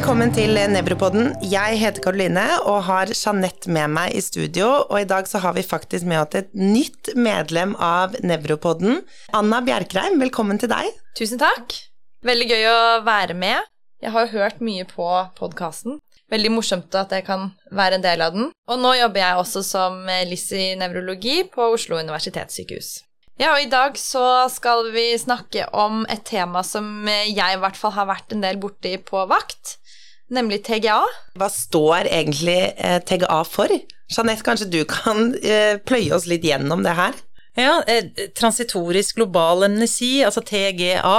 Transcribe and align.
velkommen 0.00 0.30
til 0.32 0.56
Nevropodden. 0.72 1.26
Jeg 1.44 1.76
heter 1.76 2.00
Karoline 2.00 2.44
og 2.64 2.86
har 2.86 3.10
Jeanette 3.12 3.68
med 3.68 3.90
meg 3.92 4.14
i 4.16 4.22
studio. 4.24 4.86
Og 4.88 5.02
i 5.02 5.08
dag 5.10 5.26
så 5.28 5.42
har 5.44 5.52
vi 5.52 5.60
faktisk 5.60 6.06
med 6.08 6.22
oss 6.22 6.38
et 6.40 6.48
nytt 6.56 7.10
medlem 7.20 7.74
av 7.76 8.14
Nevropodden. 8.24 9.02
Anna 9.36 9.58
Bjerkreim, 9.60 10.16
velkommen 10.22 10.56
til 10.62 10.72
deg. 10.72 10.88
Tusen 11.20 11.42
takk. 11.42 11.76
Veldig 12.24 12.48
gøy 12.48 12.64
å 12.70 12.80
være 13.04 13.36
med. 13.36 13.68
Jeg 14.00 14.14
har 14.16 14.32
hørt 14.32 14.64
mye 14.64 14.88
på 14.88 15.10
podkasten. 15.36 16.00
Veldig 16.32 16.54
morsomt 16.56 16.96
at 16.96 17.12
jeg 17.12 17.28
kan 17.28 17.50
være 17.68 18.00
en 18.00 18.08
del 18.08 18.24
av 18.24 18.32
den. 18.38 18.48
Og 18.72 18.80
nå 18.80 18.96
jobber 19.02 19.26
jeg 19.26 19.44
også 19.44 19.66
som 19.68 20.00
LIS 20.32 20.48
i 20.56 20.66
nevrologi 20.80 21.42
på 21.52 21.74
Oslo 21.76 22.00
universitetssykehus. 22.00 23.02
Ja, 23.40 23.54
og 23.54 23.62
i 23.62 23.70
dag 23.72 23.94
så 23.96 24.22
skal 24.52 24.90
vi 24.92 25.14
snakke 25.16 25.64
om 25.72 26.02
et 26.12 26.26
tema 26.28 26.60
som 26.66 27.06
jeg 27.08 27.54
i 27.54 27.60
hvert 27.62 27.78
fall 27.78 27.94
har 27.94 28.10
vært 28.10 28.34
en 28.34 28.42
del 28.44 28.58
borti 28.60 28.98
på 29.00 29.22
vakt, 29.30 29.78
nemlig 30.28 30.58
TGA. 30.66 30.98
Hva 31.40 31.48
står 31.48 32.10
egentlig 32.10 32.58
eh, 32.76 32.98
TGA 33.00 33.38
for? 33.48 33.72
Jeanette, 34.12 34.44
kanskje 34.44 34.68
du 34.68 34.82
kan 34.84 35.30
eh, 35.40 35.80
pløye 35.80 36.12
oss 36.12 36.26
litt 36.28 36.44
gjennom 36.44 36.84
det 36.84 36.92
her? 36.98 37.16
Ja, 37.56 37.78
eh, 37.88 38.10
transitorisk 38.36 39.16
global 39.22 39.64
amnesi, 39.70 40.18
altså 40.26 40.44
TGA. 40.44 41.16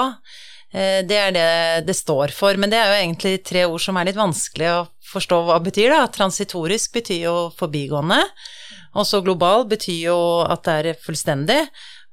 Det 0.71 1.17
er 1.19 1.33
det 1.35 1.47
det 1.83 1.95
står 1.97 2.31
for, 2.31 2.55
men 2.55 2.71
det 2.71 2.77
er 2.79 2.87
jo 2.87 2.99
egentlig 3.01 3.41
tre 3.43 3.65
ord 3.67 3.81
som 3.83 3.97
er 3.99 4.07
litt 4.07 4.15
vanskelig 4.15 4.69
å 4.71 4.83
forstå 5.11 5.39
hva 5.43 5.57
det 5.57 5.67
betyr. 5.67 5.89
da. 5.91 6.05
Transitorisk 6.07 6.93
betyr 6.95 7.25
jo 7.25 7.33
forbigående, 7.57 8.21
og 8.95 9.09
så 9.09 9.19
global 9.25 9.65
betyr 9.67 10.05
jo 10.05 10.19
at 10.45 10.63
det 10.69 10.77
er 10.93 11.01
fullstendig. 11.01 11.59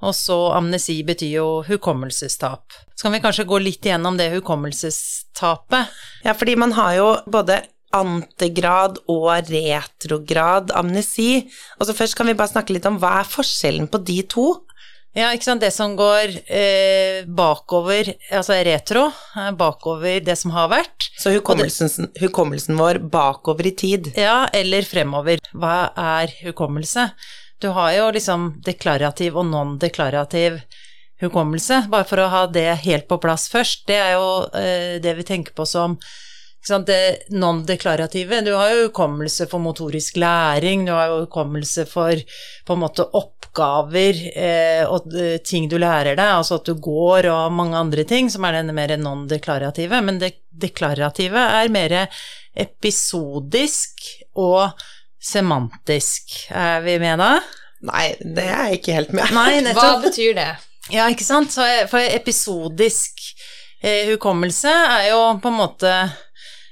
Og 0.06 0.14
så 0.14 0.36
amnesi 0.54 1.00
betyr 1.06 1.32
jo 1.40 1.48
hukommelsestap. 1.66 2.76
Så 2.94 3.06
kan 3.06 3.16
vi 3.16 3.22
kanskje 3.22 3.48
gå 3.48 3.58
litt 3.62 3.86
igjennom 3.86 4.18
det 4.18 4.30
hukommelsestapet. 4.36 5.90
Ja, 6.26 6.34
fordi 6.38 6.54
man 6.58 6.74
har 6.78 6.94
jo 6.98 7.08
både 7.26 7.62
antegrad 7.94 8.98
og 9.08 9.50
retrograd 9.50 10.72
amnesi. 10.76 11.48
Og 11.78 11.88
så 11.88 11.96
først 11.96 12.18
kan 12.18 12.28
vi 12.28 12.36
bare 12.38 12.52
snakke 12.52 12.76
litt 12.76 12.86
om 12.88 12.98
hva 13.00 13.20
er 13.22 13.30
forskjellen 13.30 13.88
på 13.90 14.02
de 14.06 14.20
to? 14.30 14.48
Ja, 15.16 15.32
ikke 15.34 15.48
sant. 15.48 15.64
Det 15.64 15.72
som 15.74 15.96
går 15.98 16.34
eh, 16.46 17.24
bakover, 17.26 18.12
altså 18.30 18.58
retro, 18.66 19.08
bakover 19.58 20.20
det 20.22 20.36
som 20.38 20.52
har 20.54 20.68
vært. 20.70 21.08
Så 21.18 21.32
hukommelsen, 21.34 22.10
hukommelsen 22.20 22.78
vår 22.78 23.00
bakover 23.10 23.70
i 23.70 23.74
tid? 23.74 24.12
Ja, 24.18 24.44
eller 24.54 24.86
fremover. 24.86 25.42
Hva 25.56 25.88
er 25.98 26.34
hukommelse? 26.44 27.08
Du 27.58 27.68
har 27.74 27.92
jo 27.96 28.10
liksom 28.14 28.50
deklarativ 28.64 29.36
og 29.38 29.48
non-deklarativ 29.50 30.60
hukommelse, 31.20 31.82
bare 31.90 32.06
for 32.06 32.22
å 32.22 32.30
ha 32.30 32.46
det 32.46 32.68
helt 32.84 33.08
på 33.10 33.18
plass 33.22 33.48
først. 33.50 33.86
Det 33.90 33.98
er 33.98 34.14
jo 34.14 34.28
eh, 34.54 34.96
det 35.02 35.16
vi 35.18 35.26
tenker 35.26 35.56
på 35.56 35.66
som 35.66 35.98
det 36.86 37.30
non-deklarative. 37.32 38.42
Du 38.44 38.52
har 38.52 38.70
jo 38.70 38.88
hukommelse 38.88 39.46
for 39.50 39.62
motorisk 39.62 40.18
læring, 40.20 40.84
du 40.86 40.92
har 40.92 41.08
jo 41.08 41.22
hukommelse 41.24 41.86
for 41.88 42.20
på 42.66 42.76
en 42.76 42.82
måte 42.82 43.06
oppgaver 43.16 44.20
eh, 44.34 44.84
og 44.84 45.08
eh, 45.16 45.38
ting 45.42 45.68
du 45.70 45.78
lærer 45.80 46.18
deg, 46.18 46.34
altså 46.38 46.58
at 46.58 46.68
du 46.68 46.76
går 46.78 47.30
og 47.32 47.56
mange 47.56 47.78
andre 47.78 48.04
ting, 48.04 48.28
som 48.30 48.44
er 48.44 48.60
denne 48.60 48.76
mer 48.76 48.94
non-deklarative. 49.00 50.02
Men 50.04 50.20
det 50.22 50.34
deklarative 50.50 51.48
er 51.62 51.72
mer 51.72 51.96
episodisk 52.58 54.04
og 54.38 54.70
semantisk. 55.20 56.48
Er 56.54 56.82
vi 56.84 56.98
med 57.02 57.18
da? 57.22 57.32
Nei, 57.88 58.08
det 58.20 58.44
er 58.44 58.70
jeg 58.70 58.80
ikke 58.80 58.96
helt 58.96 59.12
med. 59.14 59.34
Nei, 59.34 59.74
Hva 59.76 59.98
betyr 60.02 60.34
det? 60.38 60.50
Ja, 60.90 61.08
ikke 61.10 61.26
sant. 61.26 61.52
Så 61.54 61.66
for 61.90 62.02
episodisk 62.02 63.20
eh, 63.82 64.08
hukommelse 64.12 64.72
er 64.72 65.10
jo 65.12 65.20
på 65.42 65.52
en 65.52 65.60
måte 65.60 65.92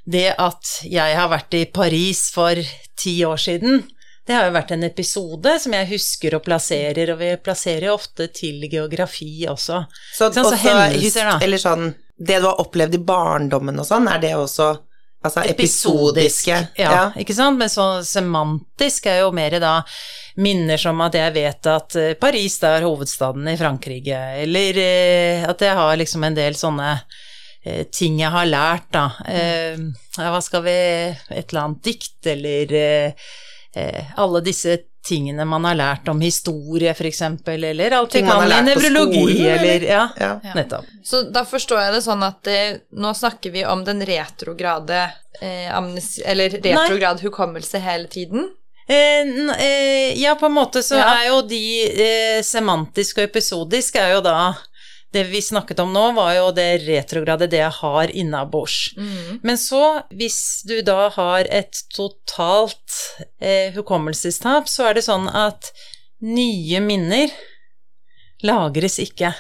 det 0.07 0.31
at 0.39 0.79
jeg 0.87 1.19
har 1.19 1.31
vært 1.31 1.55
i 1.59 1.67
Paris 1.67 2.29
for 2.35 2.59
ti 2.99 3.19
år 3.27 3.41
siden. 3.43 3.85
Det 4.27 4.35
har 4.35 4.49
jo 4.49 4.57
vært 4.57 4.73
en 4.75 4.83
episode 4.87 5.53
som 5.63 5.75
jeg 5.77 5.87
husker 5.93 6.35
og 6.35 6.43
plasserer, 6.47 7.13
og 7.15 7.21
vi 7.21 7.29
plasserer 7.39 7.89
jo 7.89 7.95
ofte 7.95 8.27
til 8.35 8.65
geografi 8.71 9.47
også. 9.51 9.85
Så, 10.17 10.33
sånn, 10.35 10.49
så 10.51 10.59
hendelser, 10.59 11.31
da. 11.31 11.37
Eller 11.47 11.63
sånn 11.63 11.93
Det 12.17 12.41
du 12.41 12.47
har 12.49 12.59
opplevd 12.63 12.97
i 12.97 13.03
barndommen 13.07 13.79
og 13.79 13.87
sånn, 13.87 14.09
er 14.11 14.23
det 14.23 14.33
også 14.35 14.71
Altså 15.27 15.43
episodiske. 15.43 16.55
episodisk. 16.55 16.79
Ja, 16.81 16.93
ja, 16.93 17.05
ikke 17.19 17.35
sant. 17.37 17.59
Men 17.61 17.73
så 17.73 17.87
semantisk 18.07 19.09
er 19.11 19.25
jo 19.25 19.33
mer 19.35 19.59
da 19.63 19.81
minner 20.43 20.81
som 20.81 21.01
at 21.05 21.17
jeg 21.17 21.35
vet 21.37 21.71
at 21.73 21.97
eh, 21.99 22.15
Paris 22.21 22.59
da 22.63 22.77
er 22.77 22.87
hovedstaden 22.87 23.49
i 23.49 23.57
Frankrike, 23.61 24.21
eller 24.43 24.83
eh, 24.83 25.47
at 25.49 25.65
jeg 25.65 25.79
har 25.79 25.97
liksom 26.01 26.27
en 26.29 26.37
del 26.37 26.59
sånne 26.59 26.91
eh, 27.65 27.87
ting 27.93 28.21
jeg 28.21 28.33
har 28.35 28.49
lært, 28.49 28.91
da. 28.95 29.07
Mm. 29.27 29.91
hva 30.21 30.41
skal 30.45 30.65
vi 30.67 30.77
Et 30.77 31.49
eller 31.49 31.63
annet 31.63 31.83
dikt, 31.85 32.21
eller 32.33 32.77
alle 34.17 34.41
disse 34.41 34.79
tingene 35.07 35.45
man 35.49 35.65
har 35.69 35.79
lært 35.79 36.09
om 36.09 36.21
historie, 36.21 36.91
f.eks., 36.91 37.23
eller 37.47 37.97
alt 37.99 38.15
vi 38.15 38.23
kan 38.27 38.45
i 38.51 38.61
nevrologi, 38.67 39.47
eller 39.49 39.87
ja, 39.87 40.03
ja, 40.19 40.33
nettopp. 40.55 40.89
Så 41.05 41.23
da 41.31 41.45
forstår 41.47 41.85
jeg 41.85 41.97
det 41.97 42.03
sånn 42.07 42.27
at 42.27 42.51
eh, 42.51 42.79
nå 42.99 43.15
snakker 43.15 43.55
vi 43.55 43.65
om 43.67 43.85
den 43.87 44.03
retrograde 44.07 45.05
eh, 45.41 45.71
amnes, 45.75 46.17
eller 46.25 46.59
retrograd 46.59 47.21
Nei. 47.21 47.27
hukommelse 47.29 47.83
hele 47.85 48.11
tiden? 48.13 48.49
Eh, 48.89 49.23
eh, 49.67 50.23
ja, 50.23 50.35
på 50.35 50.47
en 50.47 50.53
måte 50.53 50.83
så 50.83 50.99
ja. 50.99 51.09
er 51.19 51.29
jo 51.33 51.41
de 51.43 51.63
eh, 51.91 52.41
semantisk 52.47 53.19
og 53.19 53.27
episodisk 53.27 53.99
er 53.99 54.13
jo 54.15 54.21
da 54.23 54.37
det 55.17 55.25
vi 55.31 55.41
snakket 55.43 55.81
om 55.83 55.93
nå, 55.95 56.05
var 56.17 56.35
jo 56.37 56.47
det 56.55 56.69
retrograde, 56.85 57.49
det 57.51 57.63
jeg 57.63 57.75
har 57.81 58.13
innabords. 58.13 58.93
Mm. 58.99 59.41
Men 59.43 59.59
så, 59.61 59.83
hvis 60.13 60.39
du 60.69 60.79
da 60.87 61.09
har 61.17 61.49
et 61.51 61.83
totalt 61.97 63.01
eh, 63.41 63.73
hukommelsestap, 63.77 64.69
så 64.69 64.91
er 64.91 64.99
det 64.99 65.07
sånn 65.09 65.29
at 65.33 65.73
nye 66.25 66.81
minner 66.85 67.33
lagres 68.45 69.01
ikke. 69.03 69.33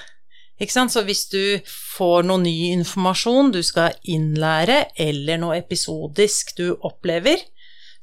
Ikke 0.56 0.72
sant? 0.72 0.92
Så 0.94 1.02
hvis 1.04 1.26
du 1.28 1.58
får 1.68 2.24
noe 2.28 2.40
ny 2.40 2.72
informasjon 2.72 3.52
du 3.52 3.60
skal 3.66 3.96
innlære, 4.08 4.86
eller 4.96 5.40
noe 5.42 5.58
episodisk 5.60 6.56
du 6.56 6.70
opplever, 6.76 7.42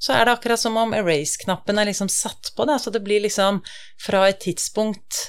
så 0.03 0.17
er 0.17 0.27
det 0.27 0.35
akkurat 0.35 0.59
som 0.59 0.75
om 0.77 0.93
erase-knappen 0.93 1.79
er 1.79 1.87
liksom 1.89 2.09
satt 2.11 2.51
på 2.57 2.67
det. 2.69 2.77
Så 2.83 2.91
det 2.93 3.01
blir 3.05 3.23
liksom 3.23 3.61
fra 4.03 4.27
et 4.29 4.41
tidspunkt 4.43 5.23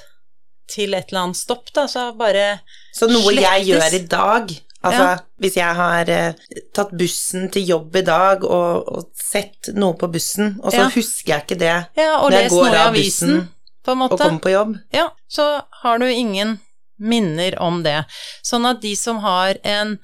til 0.70 0.94
et 0.94 1.10
eller 1.10 1.26
annet 1.28 1.40
stopp, 1.40 1.72
da, 1.74 1.86
så 1.90 2.10
bare 2.18 2.60
Så 2.94 3.08
noe 3.10 3.32
slettes. 3.32 3.44
jeg 3.44 3.66
gjør 3.72 3.98
i 3.98 4.04
dag 4.08 4.54
Altså, 4.84 5.04
ja. 5.04 5.12
hvis 5.40 5.54
jeg 5.56 5.76
har 5.78 6.10
eh, 6.12 6.58
tatt 6.76 6.90
bussen 6.92 7.46
til 7.52 7.64
jobb 7.70 7.94
i 7.96 8.02
dag 8.04 8.42
og, 8.44 8.90
og 8.92 9.06
sett 9.16 9.70
noe 9.72 9.96
på 9.96 10.10
bussen, 10.12 10.58
og 10.60 10.74
så 10.74 10.82
ja. 10.82 10.90
husker 10.92 11.32
jeg 11.32 11.44
ikke 11.46 11.58
det 11.62 11.72
ja, 11.96 12.10
når 12.20 12.36
jeg 12.36 12.50
går 12.52 12.76
av 12.82 12.98
bussen 12.98 13.46
på 13.84 13.94
en 13.94 14.02
måte. 14.02 14.18
og 14.18 14.20
kommer 14.26 14.44
på 14.44 14.52
jobb 14.52 14.76
Ja, 14.92 15.06
så 15.24 15.46
har 15.82 16.02
du 16.02 16.06
ingen 16.10 16.58
minner 17.00 17.56
om 17.64 17.80
det. 17.82 18.04
Sånn 18.44 18.68
at 18.68 18.82
de 18.84 18.92
som 18.96 19.18
har 19.24 19.56
en 19.66 19.96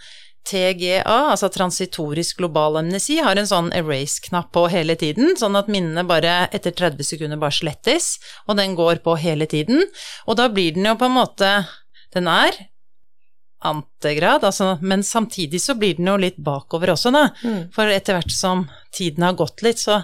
TGA, 0.49 1.03
altså 1.05 1.51
transitorisk 1.53 2.41
global 2.41 2.81
amnesi, 2.81 3.19
har 3.23 3.39
en 3.39 3.49
sånn 3.49 3.71
erase-knapp 3.77 4.51
på 4.57 4.65
hele 4.73 4.97
tiden, 4.99 5.35
sånn 5.39 5.59
at 5.59 5.69
minnene 5.71 6.07
bare 6.09 6.49
etter 6.57 6.75
30 6.77 7.07
sekunder 7.07 7.41
bare 7.41 7.55
slettes, 7.55 8.15
og 8.49 8.57
den 8.59 8.75
går 8.79 9.03
på 9.05 9.19
hele 9.21 9.47
tiden. 9.51 9.85
Og 10.27 10.41
da 10.41 10.49
blir 10.53 10.75
den 10.77 10.89
jo 10.89 10.97
på 10.99 11.11
en 11.11 11.19
måte 11.21 11.53
Den 12.11 12.27
er 12.27 12.57
antegrad, 13.63 14.43
altså, 14.43 14.79
men 14.83 15.05
samtidig 15.07 15.61
så 15.63 15.77
blir 15.79 15.95
den 15.95 16.09
jo 16.11 16.17
litt 16.19 16.41
bakover 16.43 16.91
også, 16.91 17.13
da. 17.15 17.29
Mm. 17.45 17.69
For 17.71 17.87
etter 17.87 18.17
hvert 18.17 18.35
som 18.35 18.65
tiden 18.97 19.23
har 19.23 19.37
gått 19.39 19.63
litt, 19.63 19.79
så 19.79 20.01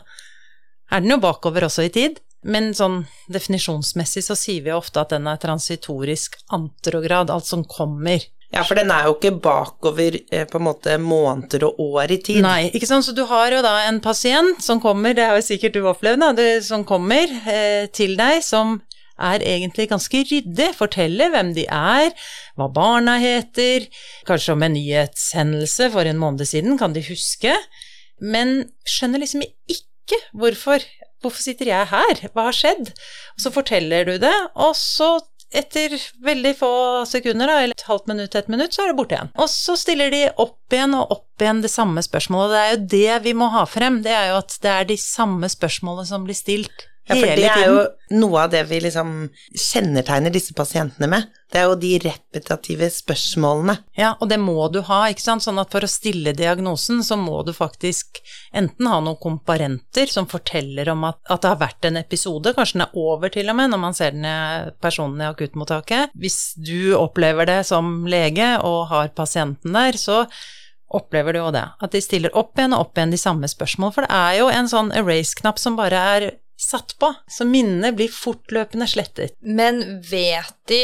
er 0.93 1.03
den 1.03 1.11
jo 1.11 1.19
bakover 1.19 1.67
også 1.67 1.89
i 1.89 1.91
tid. 1.91 2.21
Men 2.47 2.71
sånn 2.79 3.01
definisjonsmessig 3.33 4.23
så 4.23 4.37
sier 4.39 4.63
vi 4.63 4.75
ofte 4.75 5.03
at 5.03 5.11
den 5.17 5.27
er 5.27 5.41
transitorisk 5.43 6.37
anterograd, 6.55 7.33
alt 7.33 7.49
som 7.49 7.65
kommer 7.67 8.23
ja, 8.57 8.65
for 8.65 8.79
den 8.79 8.91
er 8.93 9.07
jo 9.07 9.15
ikke 9.17 9.35
bakover 9.45 10.17
eh, 10.33 10.47
på 10.49 10.61
en 10.61 10.67
måte 10.67 10.97
måneder 11.03 11.67
og 11.69 11.81
år 12.01 12.17
i 12.17 12.21
tid. 12.25 12.43
Nei, 12.45 12.71
ikke 12.73 12.89
sant. 12.89 13.07
Så 13.07 13.15
du 13.17 13.25
har 13.29 13.53
jo 13.53 13.63
da 13.65 13.75
en 13.87 14.01
pasient 14.05 14.63
som 14.65 14.81
kommer, 14.83 15.17
det 15.17 15.27
har 15.29 15.39
jo 15.39 15.47
sikkert 15.47 15.77
du 15.77 15.85
opplevd, 15.87 16.23
da, 16.25 16.33
det, 16.37 16.51
som 16.67 16.87
kommer 16.89 17.31
eh, 17.45 17.87
til 17.95 18.17
deg, 18.19 18.41
som 18.47 18.79
er 19.17 19.45
egentlig 19.45 19.89
ganske 19.89 20.23
ryddig, 20.29 20.71
forteller 20.77 21.33
hvem 21.33 21.55
de 21.57 21.65
er, 21.73 22.11
hva 22.57 22.69
barna 22.73 23.17
heter, 23.23 23.89
kanskje 24.29 24.57
om 24.57 24.65
en 24.67 24.77
nyhetshendelse 24.77 25.89
for 25.95 26.09
en 26.09 26.21
måned 26.21 26.45
siden, 26.49 26.77
kan 26.81 26.97
de 26.97 27.05
huske, 27.07 27.55
men 28.21 28.59
skjønner 28.89 29.25
liksom 29.25 29.45
ikke 29.45 30.21
hvorfor. 30.37 30.85
Hvorfor 31.25 31.41
sitter 31.43 31.71
jeg 31.71 31.89
her? 31.89 32.21
Hva 32.37 32.51
har 32.51 32.55
skjedd? 32.55 32.91
Og 33.35 33.41
så 33.43 33.51
forteller 33.51 34.05
du 34.05 34.19
det, 34.21 34.35
og 34.53 34.77
så 34.77 35.17
etter 35.55 35.95
veldig 36.27 36.53
få 36.59 36.73
sekunder, 37.09 37.49
da, 37.51 37.61
eller 37.63 37.77
et 37.77 37.87
halvt 37.89 38.11
minutt, 38.11 38.35
et 38.35 38.51
minutt, 38.53 38.75
så 38.75 38.85
er 38.85 38.91
det 38.91 38.99
borte 38.99 39.17
igjen. 39.17 39.31
Og 39.39 39.51
så 39.53 39.77
stiller 39.79 40.11
de 40.13 40.25
opp 40.43 40.75
igjen 40.75 40.97
og 40.99 41.15
opp 41.15 41.43
igjen 41.45 41.63
det 41.65 41.71
samme 41.73 42.03
spørsmålet. 42.05 42.53
Det 42.53 42.65
er 42.65 42.75
jo 42.75 42.83
det 42.97 43.23
vi 43.29 43.37
må 43.39 43.51
ha 43.55 43.65
frem. 43.71 44.03
Det 44.05 44.13
er 44.13 44.33
jo 44.33 44.41
at 44.41 44.59
det 44.63 44.73
er 44.73 44.91
de 44.91 44.99
samme 45.01 45.51
spørsmålene 45.53 46.09
som 46.09 46.27
blir 46.27 46.39
stilt 46.39 46.89
Ja, 47.07 47.15
for 47.15 47.39
det 47.39 47.47
er 47.47 47.69
jo 47.71 47.83
noe 48.19 48.41
av 48.45 48.51
det 48.51 48.65
vi 48.67 48.81
liksom 48.83 49.11
kjennetegner 49.55 50.33
disse 50.35 50.55
pasientene 50.59 51.07
med. 51.11 51.29
Det 51.53 51.61
er 51.61 51.69
jo 51.69 51.77
de 51.79 51.93
repetitive 52.03 52.89
spørsmålene. 52.91 53.77
Ja, 53.99 54.17
og 54.19 54.31
det 54.33 54.41
må 54.43 54.67
du 54.75 54.81
ha, 54.89 55.05
ikke 55.13 55.23
sant. 55.23 55.45
Sånn 55.47 55.61
at 55.63 55.71
for 55.71 55.87
å 55.87 55.91
stille 55.91 56.35
diagnosen, 56.35 57.05
så 57.07 57.19
må 57.21 57.45
du 57.47 57.53
faktisk 57.55 58.19
enten 58.51 58.91
ha 58.91 58.99
noen 59.05 59.21
komparenter 59.23 60.11
som 60.11 60.27
forteller 60.31 60.91
om 60.91 61.07
at, 61.07 61.21
at 61.31 61.45
det 61.45 61.53
har 61.53 61.63
vært 61.63 61.87
en 61.87 62.01
episode, 62.03 62.57
kanskje 62.57 62.81
den 62.81 62.87
er 62.89 62.99
over 63.07 63.31
til 63.33 63.53
og 63.53 63.59
med 63.61 63.71
når 63.71 63.83
man 63.87 63.97
ser 63.97 64.17
den 64.17 64.27
i 64.27 64.37
personen 64.83 65.23
i 65.23 65.31
akuttmottaket. 65.31 66.15
Hvis 66.19 66.57
du 66.59 66.97
opplever 66.99 67.47
det 67.47 67.61
som 67.71 68.01
lege 68.11 68.57
og 68.67 68.89
har 68.91 69.15
pasienten 69.15 69.79
der, 69.79 69.99
så 70.01 70.25
opplever 70.97 71.35
du 71.35 71.41
jo 71.41 71.53
det. 71.55 71.65
At 71.83 71.95
de 71.95 72.03
stiller 72.03 72.35
opp 72.39 72.59
igjen 72.59 72.75
og 72.75 72.89
opp 72.89 72.99
igjen 72.99 73.15
de 73.15 73.21
samme 73.21 73.47
spørsmål. 73.51 73.95
For 73.95 74.07
det 74.07 74.19
er 74.19 74.41
jo 74.41 74.51
en 74.51 74.71
sånn 74.71 74.93
erase-knapp 74.95 75.63
som 75.63 75.79
bare 75.79 76.03
er 76.17 76.29
satt 76.67 76.97
på, 77.01 77.13
så 77.31 77.47
minnene 77.49 77.93
blir 77.97 78.13
fortløpende 78.13 78.89
slettet. 78.91 79.37
Men 79.41 79.83
vet 80.11 80.57
de 80.71 80.83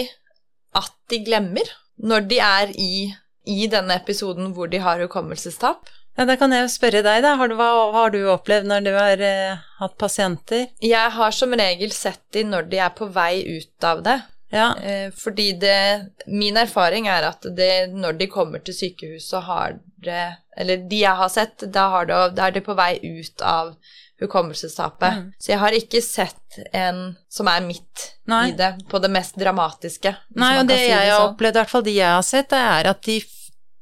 at 0.79 0.94
de 1.12 1.20
glemmer 1.26 1.69
når 2.02 2.29
de 2.31 2.38
er 2.43 2.70
i, 2.79 3.11
i 3.46 3.67
denne 3.70 3.99
episoden 3.99 4.55
hvor 4.56 4.70
de 4.73 4.81
har 4.82 5.02
hukommelsestap? 5.05 5.90
Ja, 6.17 6.26
Da 6.29 6.37
kan 6.37 6.52
jeg 6.52 6.67
jo 6.67 6.73
spørre 6.73 7.00
deg, 7.05 7.23
da. 7.25 7.37
Har 7.40 7.49
du, 7.49 7.56
hva 7.56 7.70
har 7.94 8.12
du 8.12 8.20
opplevd 8.34 8.69
når 8.69 8.84
du 8.84 8.90
har 8.96 9.23
eh, 9.25 9.62
hatt 9.79 9.96
pasienter? 10.00 10.67
Jeg 10.84 11.14
har 11.17 11.32
som 11.32 11.55
regel 11.56 11.93
sett 11.96 12.20
de 12.37 12.44
når 12.44 12.69
de 12.73 12.82
er 12.84 12.93
på 12.96 13.08
vei 13.12 13.40
ut 13.49 13.88
av 13.88 14.02
det. 14.05 14.19
Ja. 14.52 14.75
Eh, 14.76 15.08
fordi 15.17 15.52
det 15.56 16.12
Min 16.29 16.58
erfaring 16.61 17.06
er 17.08 17.25
at 17.31 17.46
det, 17.56 17.88
når 17.96 18.19
de 18.20 18.29
kommer 18.29 18.61
til 18.61 18.76
sykehuset, 18.76 19.40
har 19.49 19.79
det 20.05 20.37
Eller 20.58 20.82
de 20.84 20.99
jeg 21.00 21.17
har 21.17 21.31
sett, 21.32 21.64
da, 21.73 21.87
har 21.88 22.05
det, 22.05 22.17
da 22.37 22.50
er 22.50 22.52
de 22.52 22.61
på 22.61 22.76
vei 22.76 22.99
ut 23.00 23.40
av 23.40 23.73
hukommelsestapet. 24.22 25.19
Mm. 25.19 25.26
Så 25.38 25.52
jeg 25.52 25.60
har 25.62 25.76
ikke 25.76 26.02
sett 26.04 26.58
en 26.72 27.02
som 27.32 27.50
er 27.50 27.64
midt 27.64 28.08
Nei. 28.30 28.48
i 28.50 28.56
det, 28.58 28.72
på 28.90 29.00
det 29.02 29.10
mest 29.12 29.38
dramatiske. 29.40 30.14
Nei, 30.38 30.54
og 30.60 30.70
det 30.70 30.78
si 30.80 30.90
jeg 30.90 31.10
har 31.10 31.20
sånn. 31.20 31.34
opplevd, 31.34 31.56
i 31.56 31.62
hvert 31.62 31.74
fall 31.74 31.86
de 31.88 31.96
jeg 31.96 32.16
har 32.16 32.26
sett, 32.26 32.50
det 32.52 32.62
er 32.62 32.90
at 32.92 33.02
de, 33.08 33.19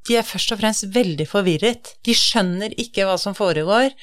de 0.08 0.18
er 0.20 0.26
først 0.26 0.56
og 0.56 0.62
fremst 0.62 0.88
veldig 0.94 1.28
forvirret. 1.28 1.94
De 2.06 2.16
skjønner 2.16 2.74
ikke 2.80 3.06
hva 3.08 3.18
som 3.20 3.36
foregår, 3.38 3.94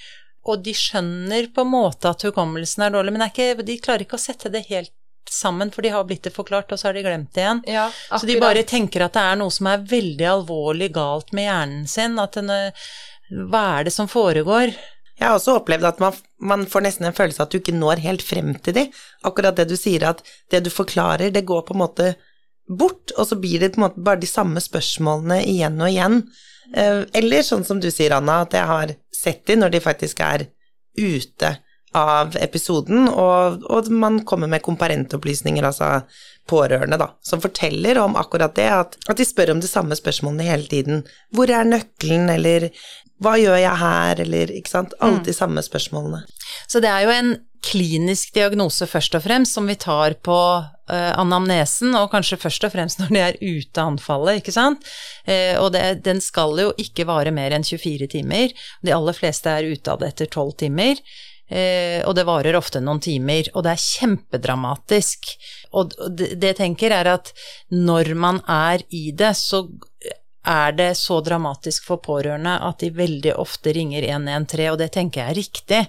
og 0.47 0.63
de 0.63 0.73
skjønner 0.77 1.49
på 1.53 1.65
en 1.65 1.73
måte 1.73 2.11
at 2.11 2.23
hukommelsen 2.23 2.85
er 2.85 2.93
dårlig, 2.95 3.15
men 3.15 3.25
er 3.25 3.33
ikke, 3.33 3.65
de 3.67 3.81
klarer 3.83 4.07
ikke 4.07 4.19
å 4.19 4.25
sette 4.27 4.51
det 4.53 4.67
helt 4.69 4.93
sammen, 5.27 5.71
for 5.71 5.83
de 5.83 5.91
har 5.91 6.05
blitt 6.07 6.23
det 6.23 6.31
forklart, 6.35 6.71
og 6.71 6.79
så 6.79 6.87
har 6.89 6.95
de 6.95 7.03
glemt 7.03 7.33
det 7.35 7.43
igjen. 7.43 7.63
Ja, 7.67 7.89
Så 8.15 8.25
de 8.29 8.39
bare 8.39 8.63
tenker 8.63 9.03
at 9.03 9.17
det 9.17 9.23
er 9.27 9.39
noe 9.39 9.51
som 9.51 9.67
er 9.67 9.83
veldig 9.83 10.27
alvorlig 10.37 10.91
galt 10.95 11.33
med 11.35 11.49
hjernen 11.49 11.87
sin, 11.91 12.15
at 12.23 12.37
den, 12.39 12.51
hva 13.51 13.63
er 13.79 13.89
det 13.89 13.95
som 13.95 14.07
foregår? 14.07 14.71
Jeg 15.17 15.27
har 15.27 15.35
også 15.39 15.57
opplevd 15.57 15.87
at 15.89 16.01
man, 16.01 16.17
man 16.39 16.65
får 16.69 16.85
nesten 16.85 17.07
en 17.09 17.15
følelse 17.17 17.41
at 17.43 17.53
du 17.53 17.57
ikke 17.59 17.75
når 17.75 18.03
helt 18.03 18.25
frem 18.25 18.53
til 18.61 18.75
de. 18.77 18.85
Akkurat 19.25 19.57
det 19.57 19.67
du 19.71 19.77
sier, 19.79 20.05
at 20.11 20.21
det 20.53 20.61
du 20.65 20.69
forklarer, 20.73 21.31
det 21.33 21.47
går 21.49 21.63
på 21.65 21.73
en 21.73 21.81
måte 21.81 22.11
bort, 22.67 23.13
og 23.17 23.29
så 23.29 23.37
blir 23.39 23.63
det 23.63 23.73
på 23.73 23.81
en 23.81 23.87
måte 23.87 24.03
bare 24.03 24.21
de 24.21 24.29
samme 24.29 24.61
spørsmålene 24.61 25.39
igjen 25.47 25.79
og 25.81 25.89
igjen. 25.89 26.19
Eh, 26.75 27.05
Eller 27.17 27.45
sånn 27.47 27.65
som 27.65 27.81
du 27.81 27.89
sier, 27.91 28.13
Anna, 28.17 28.43
at 28.45 28.53
jeg 28.53 28.69
har 28.69 28.93
sett 29.15 29.45
de 29.47 29.57
når 29.57 29.73
de 29.73 29.83
faktisk 29.83 30.21
er 30.25 30.49
ute 30.97 31.55
av 31.97 32.35
episoden, 32.37 33.07
og, 33.09 33.63
og 33.71 33.87
man 33.89 34.19
kommer 34.27 34.49
med 34.51 34.61
komparentopplysninger, 34.65 35.65
altså 35.65 36.03
pårørende, 36.47 36.99
da, 36.99 37.09
som 37.25 37.41
forteller 37.43 37.97
om 38.01 38.17
akkurat 38.19 38.53
det, 38.55 38.67
at, 38.69 38.97
at 39.07 39.17
de 39.17 39.25
spør 39.25 39.55
om 39.55 39.63
de 39.63 39.69
samme 39.69 39.95
spørsmålene 39.97 40.45
hele 40.47 40.67
tiden. 40.69 41.01
Hvor 41.33 41.49
er 41.49 41.67
nøkkelen, 41.67 42.29
eller 42.35 42.69
hva 43.23 43.33
gjør 43.39 43.57
jeg 43.57 43.81
her, 43.81 44.21
eller 44.23 44.51
ikke 44.53 44.71
sant. 44.71 44.95
Alle 45.01 45.23
de 45.25 45.33
samme 45.33 45.61
spørsmålene. 45.65 46.23
Så 46.69 46.81
det 46.83 46.89
er 46.91 47.05
jo 47.07 47.13
en 47.15 47.31
klinisk 47.65 48.35
diagnose 48.35 48.87
først 48.87 49.17
og 49.17 49.23
fremst, 49.25 49.55
som 49.57 49.67
vi 49.67 49.75
tar 49.79 50.15
på 50.23 50.37
uh, 50.37 51.13
anamnesen, 51.19 51.95
og 51.97 52.11
kanskje 52.13 52.39
først 52.39 52.67
og 52.67 52.75
fremst 52.75 53.01
når 53.01 53.13
de 53.13 53.23
er 53.23 53.39
ute 53.41 53.81
av 53.81 53.95
anfallet, 53.95 54.41
ikke 54.41 54.55
sant. 54.55 54.85
Uh, 55.27 55.57
og 55.63 55.71
det, 55.75 56.03
den 56.05 56.21
skal 56.23 56.55
jo 56.61 56.69
ikke 56.81 57.07
vare 57.09 57.33
mer 57.35 57.55
enn 57.57 57.65
24 57.67 58.11
timer. 58.13 58.53
De 58.85 58.93
aller 58.95 59.17
fleste 59.17 59.51
er 59.51 59.71
ute 59.73 59.91
av 59.91 60.03
det 60.03 60.13
etter 60.13 60.29
12 60.29 60.53
timer. 60.63 61.01
Uh, 61.47 62.03
og 62.03 62.13
det 62.17 62.27
varer 62.27 62.59
ofte 62.59 62.83
noen 62.83 63.01
timer, 63.03 63.49
og 63.55 63.65
det 63.65 63.73
er 63.73 63.83
kjempedramatisk. 63.83 65.33
Og 65.79 65.97
det, 66.13 66.35
det 66.39 66.53
jeg 66.53 66.61
tenker 66.61 66.95
er 66.95 67.09
at 67.17 67.33
når 67.73 68.13
man 68.19 68.43
er 68.45 68.85
i 68.93 69.09
det, 69.15 69.33
så 69.39 69.65
er 70.47 70.73
det 70.77 70.91
så 70.99 71.19
dramatisk 71.23 71.85
for 71.89 72.01
pårørende 72.03 72.55
at 72.63 72.79
de 72.83 72.91
veldig 72.95 73.35
ofte 73.39 73.73
ringer 73.75 74.07
113, 74.07 74.71
og 74.71 74.79
det 74.81 74.91
tenker 74.95 75.21
jeg 75.21 75.33
er 75.33 75.39
riktig. 75.41 75.83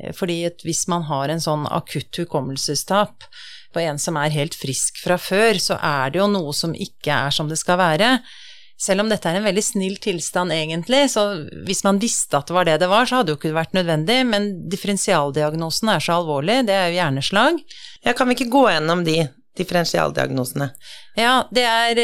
Eh, 0.00 0.12
Fordi 0.16 0.40
hvis 0.64 0.86
man 0.92 1.06
har 1.10 1.32
en 1.32 1.42
sånn 1.42 1.66
akutt 1.66 2.22
hukommelsestap 2.22 3.28
på 3.74 3.84
en 3.84 3.98
som 4.00 4.16
er 4.16 4.32
helt 4.32 4.56
frisk 4.56 5.02
fra 5.04 5.18
før, 5.20 5.60
så 5.60 5.78
er 5.82 6.12
det 6.14 6.22
jo 6.22 6.30
noe 6.32 6.54
som 6.56 6.74
ikke 6.74 7.12
er 7.26 7.34
som 7.34 7.50
det 7.50 7.58
skal 7.60 7.80
være. 7.82 8.18
Selv 8.76 9.00
om 9.00 9.08
dette 9.08 9.28
er 9.28 9.38
en 9.38 9.46
veldig 9.46 9.62
snill 9.64 9.96
tilstand 10.04 10.52
egentlig, 10.52 11.06
så 11.08 11.22
hvis 11.64 11.80
man 11.86 12.00
visste 12.00 12.36
at 12.36 12.48
det 12.48 12.56
var 12.56 12.66
det 12.68 12.76
det 12.82 12.90
var, 12.92 13.08
så 13.08 13.18
hadde 13.18 13.30
det 13.30 13.36
jo 13.36 13.40
ikke 13.40 13.56
vært 13.56 13.76
nødvendig, 13.76 14.18
men 14.28 14.50
differensialdiagnosen 14.68 15.92
er 15.94 16.04
så 16.04 16.18
alvorlig, 16.18 16.58
det 16.68 16.76
er 16.76 16.90
jo 16.90 16.98
hjerneslag. 16.98 17.62
Ja, 18.04 18.12
kan 18.12 18.28
vi 18.28 18.36
ikke 18.36 18.52
gå 18.52 18.66
gjennom 18.68 19.04
de 19.06 19.22
differensialdiagnosene? 19.58 20.70
Ja, 21.18 21.46
det 21.54 21.64
er 21.64 22.02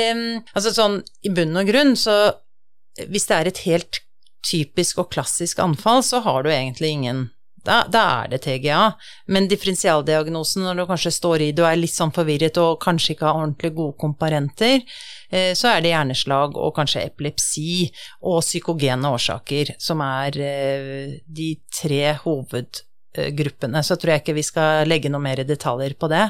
Altså 0.53 0.73
sånn 0.75 1.01
i 1.23 1.33
bunn 1.35 1.57
og 1.59 1.69
grunn, 1.69 1.95
så 1.97 2.35
hvis 3.09 3.29
det 3.29 3.37
er 3.37 3.51
et 3.51 3.63
helt 3.67 4.03
typisk 4.47 4.99
og 5.03 5.13
klassisk 5.15 5.63
anfall, 5.63 6.03
så 6.05 6.21
har 6.25 6.43
du 6.45 6.51
egentlig 6.53 6.97
ingen 6.97 7.29
da, 7.63 7.83
da 7.87 8.03
er 8.23 8.31
det 8.33 8.41
TGA, 8.43 8.81
men 9.31 9.47
differensialdiagnosen 9.51 10.65
når 10.67 10.81
du 10.81 10.85
kanskje 10.89 11.13
står 11.15 11.45
i, 11.47 11.51
du 11.55 11.63
er 11.67 11.79
litt 11.79 11.95
sånn 11.95 12.11
forvirret 12.15 12.59
og 12.59 12.81
kanskje 12.83 13.15
ikke 13.15 13.29
har 13.29 13.39
ordentlig 13.39 13.71
gode 13.77 13.99
komparenter, 14.03 14.83
eh, 15.31 15.53
så 15.59 15.71
er 15.71 15.85
det 15.85 15.93
hjerneslag 15.93 16.59
og 16.59 16.75
kanskje 16.75 17.05
epilepsi 17.07 17.87
og 18.27 18.41
psykogene 18.43 19.13
årsaker 19.15 19.77
som 19.79 20.03
er 20.03 20.41
eh, 20.43 21.15
de 21.23 21.53
tre 21.71 22.17
hovedgruppene. 22.25 23.85
Så 23.87 23.95
tror 23.95 24.17
jeg 24.17 24.25
ikke 24.25 24.39
vi 24.41 24.47
skal 24.51 24.91
legge 24.91 25.13
noe 25.13 25.23
mer 25.23 25.45
detaljer 25.47 25.95
på 25.95 26.11
det, 26.11 26.27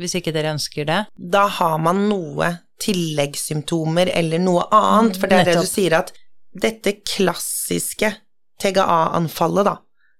hvis 0.00 0.16
ikke 0.18 0.32
dere 0.34 0.54
ønsker 0.54 0.88
det. 0.88 1.00
Da 1.14 1.46
har 1.58 1.78
man 1.82 2.06
noe 2.10 2.50
tilleggssymptomer 2.82 4.10
eller 4.14 4.42
noe 4.42 4.66
annet, 4.74 5.18
for 5.20 5.30
det 5.30 5.40
er 5.40 5.50
det 5.52 5.58
du 5.62 5.68
sier 5.68 5.98
at 6.00 6.12
dette 6.54 6.98
klassiske 7.02 8.10
TGA-anfallet, 8.62 9.66
da, 9.66 9.76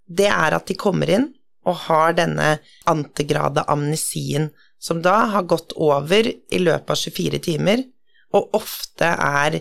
det 0.07 0.31
er 0.31 0.57
at 0.57 0.69
de 0.69 0.77
kommer 0.79 1.11
inn 1.11 1.29
og 1.65 1.79
har 1.87 2.17
denne 2.19 2.59
antigrade 2.91 3.65
amnesien, 3.73 4.51
som 4.79 5.01
da 5.03 5.25
har 5.33 5.47
gått 5.49 5.73
over 5.81 6.29
i 6.29 6.61
løpet 6.61 6.91
av 6.93 6.99
24 7.01 7.41
timer, 7.47 7.85
og 8.35 8.57
ofte 8.59 9.09
er 9.09 9.61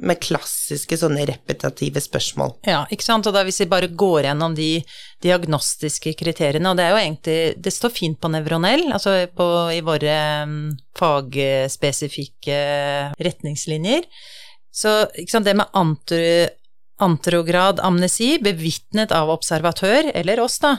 med 0.00 0.20
klassiske 0.22 0.98
sånne 1.00 1.24
repetitive 1.28 2.02
spørsmål. 2.02 2.52
Ja, 2.68 2.84
ikke 2.92 3.06
sant. 3.06 3.26
Og 3.26 3.34
da 3.34 3.42
hvis 3.46 3.60
vi 3.64 3.68
bare 3.70 3.90
går 3.90 4.28
gjennom 4.28 4.54
de 4.56 4.82
diagnostiske 5.24 6.12
kriteriene, 6.18 6.70
og 6.70 6.78
det 6.78 6.86
er 6.86 6.94
jo 6.94 7.00
egentlig 7.00 7.38
Det 7.64 7.72
står 7.74 7.92
fint 7.94 8.20
på 8.20 8.30
nevronell, 8.32 8.86
altså 8.92 9.16
på, 9.36 9.48
i 9.74 9.82
våre 9.84 10.16
mm, 10.46 10.70
fagspesifikke 10.98 12.60
retningslinjer. 13.18 14.06
Så 14.70 14.94
sant, 15.26 15.44
det 15.44 15.56
med 15.58 15.70
antro, 15.74 16.24
antrograd 17.00 17.80
amnesi, 17.82 18.36
bevitnet 18.42 19.12
av 19.16 19.32
observatør, 19.32 20.12
eller 20.14 20.42
oss, 20.44 20.60
da. 20.62 20.76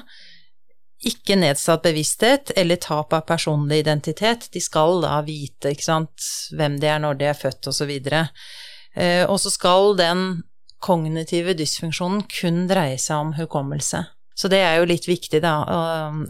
Ikke 1.08 1.36
nedsatt 1.40 1.82
bevissthet 1.82 2.52
eller 2.56 2.78
tap 2.82 3.14
av 3.18 3.26
personlig 3.26 3.82
identitet. 3.82 4.48
De 4.54 4.62
skal 4.62 5.02
da 5.02 5.18
vite, 5.26 5.74
sant, 5.82 6.28
hvem 6.54 6.78
de 6.82 6.92
er 6.92 7.02
når 7.02 7.18
de 7.18 7.30
er 7.32 7.38
født, 7.38 7.72
videre. 7.90 8.28
Eh, 8.94 9.24
og 9.26 9.40
så 9.42 9.50
skal 9.50 9.96
den 9.98 10.26
kognitive 10.82 11.56
dysfunksjonen 11.58 12.26
kun 12.30 12.66
dreie 12.70 12.98
seg 13.02 13.28
om 13.28 13.34
hukommelse. 13.38 14.06
Så 14.42 14.50
det 14.50 14.62
er 14.64 14.80
jo 14.80 14.88
litt 14.90 15.06
viktig, 15.06 15.42
da. 15.44 15.54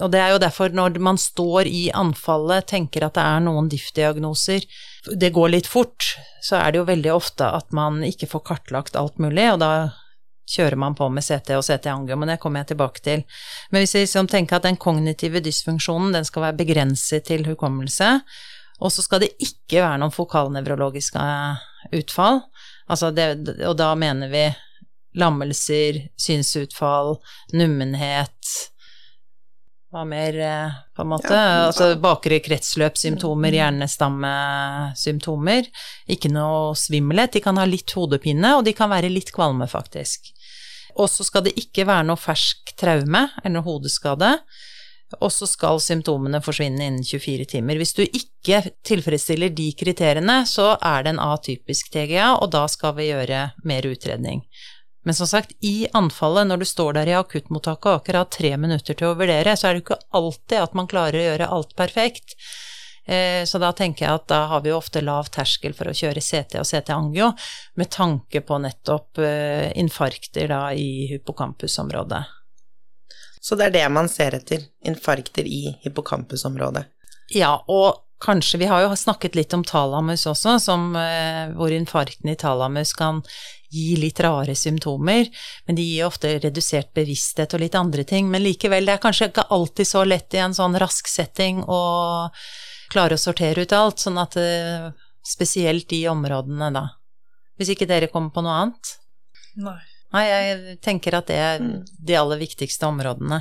Og 0.02 0.10
det 0.12 0.20
er 0.20 0.34
jo 0.34 0.42
derfor 0.42 0.74
når 0.76 0.98
man 1.04 1.20
står 1.22 1.70
i 1.70 1.86
anfallet, 1.96 2.68
tenker 2.68 3.06
at 3.06 3.16
det 3.16 3.24
er 3.24 3.44
noen 3.46 3.70
diff-diagnoser, 3.72 4.66
det 5.16 5.32
går 5.36 5.54
litt 5.54 5.70
fort, 5.70 6.16
så 6.44 6.60
er 6.60 6.74
det 6.74 6.82
jo 6.82 6.90
veldig 6.90 7.14
ofte 7.14 7.48
at 7.48 7.72
man 7.76 8.02
ikke 8.06 8.30
får 8.30 8.44
kartlagt 8.50 8.98
alt 9.00 9.22
mulig, 9.22 9.46
og 9.54 9.62
da 9.64 9.72
kjører 10.52 10.78
man 10.80 10.96
på 10.98 11.08
med 11.14 11.26
CT 11.26 11.56
og 11.58 11.66
CT-angio, 11.66 12.18
men 12.20 12.34
det 12.34 12.40
kommer 12.44 12.62
jeg 12.62 12.74
tilbake 12.74 13.04
til. 13.06 13.24
Men 13.72 13.84
hvis 13.84 13.96
vi 13.96 14.06
liksom 14.06 14.30
tenker 14.32 14.60
at 14.60 14.68
den 14.68 14.80
kognitive 14.82 15.44
dysfunksjonen, 15.44 16.12
den 16.16 16.28
skal 16.28 16.48
være 16.48 16.60
begrenset 16.64 17.28
til 17.30 17.46
hukommelse, 17.48 18.18
og 18.82 18.94
så 18.94 19.06
skal 19.06 19.24
det 19.24 19.36
ikke 19.40 19.84
være 19.84 20.02
noen 20.02 20.14
fokalnevrologiske 20.14 21.22
utfall, 21.98 22.44
altså 22.92 23.12
det, 23.16 23.32
og 23.68 23.78
da 23.80 23.94
mener 24.00 24.32
vi 24.32 24.46
lammelser, 25.22 26.06
synsutfall, 26.20 27.18
nummenhet, 27.54 28.56
hva 29.92 30.06
mer, 30.08 30.38
eh, 30.40 30.72
på 30.96 31.04
en 31.04 31.10
måte? 31.12 31.36
Ja. 31.36 31.68
Altså 31.68 32.00
bakre 32.00 32.40
kretsløpssymptomer, 32.44 33.52
hjernestammesymptomer. 33.58 35.68
Ikke 36.16 36.30
noe 36.32 36.76
svimmelhet. 36.80 37.34
De 37.36 37.42
kan 37.44 37.60
ha 37.60 37.66
litt 37.68 37.92
hodepine, 37.98 38.54
og 38.56 38.64
de 38.64 38.74
kan 38.78 38.90
være 38.92 39.10
litt 39.12 39.32
kvalme, 39.36 39.68
faktisk. 39.68 40.32
Og 40.96 41.10
så 41.12 41.26
skal 41.28 41.46
det 41.48 41.56
ikke 41.60 41.88
være 41.90 42.08
noe 42.10 42.20
fersk 42.20 42.74
traume 42.80 43.28
eller 43.44 43.66
hodeskade. 43.66 44.38
og 45.20 45.28
så 45.28 45.44
skal 45.44 45.82
symptomene 45.84 46.40
forsvinne 46.40 46.86
innen 46.88 47.04
24 47.04 47.46
timer. 47.52 47.76
Hvis 47.76 47.92
du 47.98 48.06
ikke 48.06 48.62
tilfredsstiller 48.88 49.52
de 49.52 49.66
kriteriene, 49.76 50.46
så 50.48 50.78
er 50.80 51.04
det 51.04 51.12
en 51.12 51.20
atypisk 51.20 51.92
TGA, 51.92 52.38
og 52.38 52.54
da 52.54 52.62
skal 52.72 52.96
vi 52.96 53.10
gjøre 53.10 53.50
mer 53.68 53.88
utredning. 53.92 54.40
Men 55.04 55.18
som 55.18 55.28
sagt, 55.28 55.52
i 55.60 55.88
anfallet, 55.98 56.48
når 56.48 56.62
du 56.62 56.66
står 56.70 56.94
der 56.94 57.10
i 57.10 57.18
akuttmottaket 57.18 57.90
og 57.90 58.00
akkurat 58.00 58.28
har 58.28 58.34
tre 58.38 58.52
minutter 58.62 58.98
til 58.98 59.10
å 59.10 59.18
vurdere, 59.18 59.56
så 59.58 59.68
er 59.68 59.74
det 59.74 59.82
jo 59.82 59.86
ikke 59.88 60.04
alltid 60.22 60.58
at 60.62 60.78
man 60.78 60.90
klarer 60.92 61.18
å 61.18 61.26
gjøre 61.26 61.54
alt 61.58 61.76
perfekt. 61.76 62.38
Eh, 63.06 63.46
så 63.46 63.58
da 63.62 63.72
tenker 63.74 64.06
jeg 64.06 64.20
at 64.20 64.28
da 64.30 64.44
har 64.52 64.62
vi 64.62 64.70
jo 64.70 64.78
ofte 64.78 65.02
lav 65.02 65.32
terskel 65.34 65.74
for 65.78 65.90
å 65.90 65.96
kjøre 65.96 66.22
CT 66.22 66.60
og 66.62 66.68
CT-angio, 66.68 67.32
med 67.82 67.90
tanke 67.94 68.44
på 68.46 68.60
nettopp 68.62 69.22
eh, 69.26 69.72
infarkter 69.82 70.52
da 70.52 70.62
i 70.78 71.08
hippocampusområdet. 71.10 72.22
Så 73.42 73.58
det 73.58 73.72
er 73.72 73.78
det 73.80 73.88
man 73.90 74.10
ser 74.10 74.38
etter, 74.38 74.68
infarkter 74.86 75.48
i 75.50 75.64
hippocampusområdet. 75.82 76.86
Ja, 77.34 77.56
og 77.68 78.06
kanskje 78.22 78.60
Vi 78.62 78.68
har 78.70 78.84
jo 78.84 78.96
snakket 78.96 79.34
litt 79.36 79.54
om 79.58 79.64
talamus 79.66 80.28
også, 80.30 80.60
som, 80.62 80.96
eh, 80.96 81.50
hvor 81.58 81.74
infarkten 81.74 82.30
i 82.30 82.36
talamus 82.36 82.94
kan 82.94 83.24
gi 83.72 83.96
litt 83.96 84.20
rare 84.20 84.54
symptomer, 84.56 85.26
men 85.66 85.76
de 85.76 85.82
gir 85.82 86.06
ofte 86.06 86.36
redusert 86.44 86.94
bevissthet 86.94 87.56
og 87.56 87.64
litt 87.64 87.78
andre 87.80 88.04
ting. 88.04 88.30
Men 88.30 88.44
likevel, 88.44 88.86
det 88.86 88.94
er 88.94 89.02
kanskje 89.02 89.32
ikke 89.32 89.48
alltid 89.50 89.88
så 89.88 90.04
lett 90.06 90.34
i 90.34 90.44
en 90.44 90.54
sånn 90.54 90.78
rask 90.78 91.08
setting 91.08 91.64
å 91.64 92.30
klare 92.92 93.18
å 93.18 93.22
sortere 93.22 93.64
ut 93.64 93.76
alt, 93.76 94.02
sånn 94.04 94.20
at 94.22 94.38
eh, 94.40 94.90
spesielt 95.26 95.88
de 95.92 96.04
områdene, 96.12 96.72
da. 96.76 96.88
Hvis 97.60 97.74
ikke 97.76 97.90
dere 97.90 98.10
kommer 98.12 98.34
på 98.34 98.44
noe 98.46 98.58
annet? 98.64 98.96
Nei. 99.62 99.80
Nei, 100.12 100.26
jeg 100.28 100.76
tenker 100.84 101.16
at 101.16 101.30
det 101.32 101.38
er 101.40 101.62
de 101.88 102.18
aller 102.20 102.42
viktigste 102.42 102.90
områdene. 102.90 103.40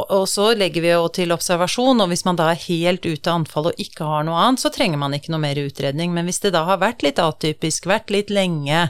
Og 0.00 0.26
så 0.28 0.50
legger 0.56 0.84
vi 0.84 0.92
jo 0.92 1.08
til 1.12 1.32
observasjon, 1.34 2.02
og 2.04 2.10
hvis 2.12 2.24
man 2.26 2.36
da 2.38 2.50
er 2.52 2.62
helt 2.66 3.04
ute 3.04 3.30
av 3.30 3.40
anfall 3.40 3.70
og 3.70 3.80
ikke 3.80 4.06
har 4.06 4.24
noe 4.28 4.38
annet, 4.44 4.62
så 4.62 4.72
trenger 4.72 5.00
man 5.00 5.16
ikke 5.16 5.32
noe 5.32 5.42
mer 5.42 5.60
utredning. 5.60 6.12
Men 6.16 6.28
hvis 6.28 6.40
det 6.44 6.52
da 6.56 6.66
har 6.68 6.80
vært 6.82 7.04
litt 7.04 7.20
atypisk, 7.20 7.88
vært 7.88 8.12
litt 8.12 8.32
lenge, 8.32 8.88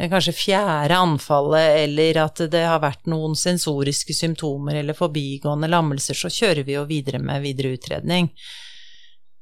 kanskje 0.00 0.36
fjerde 0.36 0.96
anfallet, 0.96 1.82
eller 1.84 2.22
at 2.24 2.40
det 2.52 2.64
har 2.68 2.80
vært 2.84 3.08
noen 3.10 3.36
sensoriske 3.36 4.16
symptomer 4.16 4.80
eller 4.80 4.96
forbigående 4.96 5.68
lammelser, 5.68 6.16
så 6.16 6.32
kjører 6.32 6.64
vi 6.68 6.76
jo 6.76 6.86
videre 6.88 7.20
med 7.20 7.44
videre 7.44 7.74
utredning. 7.76 8.30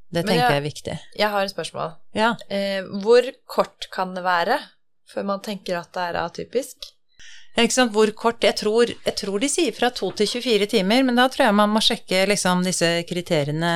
Det 0.08 0.24
tenker 0.24 0.40
jeg, 0.40 0.48
jeg, 0.48 0.58
er 0.58 0.64
viktig. 0.64 0.98
Jeg 1.20 1.32
har 1.34 1.44
et 1.44 1.52
spørsmål. 1.52 1.90
Ja. 2.16 2.34
Eh, 2.48 2.86
hvor 3.02 3.26
kort 3.50 3.90
kan 3.92 4.14
det 4.16 4.24
være 4.24 4.56
før 5.08 5.26
man 5.34 5.42
tenker 5.44 5.80
at 5.82 5.92
det 5.92 6.06
er 6.06 6.20
atypisk? 6.22 6.88
Ikke 7.58 7.74
sant, 7.74 7.92
hvor 7.92 8.10
kort 8.14 8.44
jeg 8.46 8.54
tror, 8.60 8.90
jeg 8.92 9.14
tror, 9.18 9.38
de 9.42 9.48
sier 9.50 9.74
fra 9.74 9.90
2 9.90 10.10
til 10.20 10.30
24 10.38 10.68
timer, 10.76 11.02
men 11.04 11.18
da 11.18 11.26
tror 11.32 11.48
jeg 11.48 11.56
man 11.58 11.72
må 11.74 11.82
sjekke 11.82 12.22
liksom 12.30 12.62
disse 12.66 12.90
kriteriene. 13.08 13.72